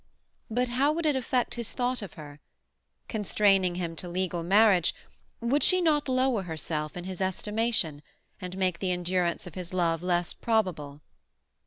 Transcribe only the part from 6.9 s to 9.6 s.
in his estimation, and make the endurance of